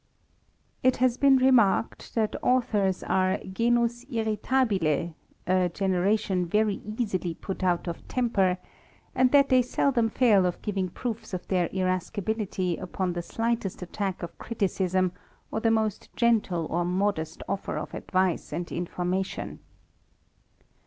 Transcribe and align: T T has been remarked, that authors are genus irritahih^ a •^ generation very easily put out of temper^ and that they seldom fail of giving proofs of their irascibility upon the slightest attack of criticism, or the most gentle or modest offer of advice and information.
T 0.83 0.89
T 0.89 0.97
has 0.97 1.15
been 1.15 1.37
remarked, 1.37 2.15
that 2.15 2.35
authors 2.41 3.03
are 3.03 3.37
genus 3.37 4.03
irritahih^ 4.05 5.13
a 5.45 5.51
•^ 5.51 5.73
generation 5.75 6.47
very 6.47 6.81
easily 6.97 7.35
put 7.35 7.63
out 7.63 7.87
of 7.87 8.07
temper^ 8.07 8.57
and 9.13 9.31
that 9.31 9.49
they 9.49 9.61
seldom 9.61 10.09
fail 10.09 10.47
of 10.47 10.59
giving 10.63 10.89
proofs 10.89 11.35
of 11.35 11.47
their 11.49 11.67
irascibility 11.69 12.77
upon 12.77 13.13
the 13.13 13.21
slightest 13.21 13.83
attack 13.83 14.23
of 14.23 14.35
criticism, 14.39 15.11
or 15.51 15.59
the 15.59 15.69
most 15.69 16.09
gentle 16.15 16.65
or 16.71 16.83
modest 16.83 17.43
offer 17.47 17.77
of 17.77 17.93
advice 17.93 18.51
and 18.51 18.71
information. 18.71 19.59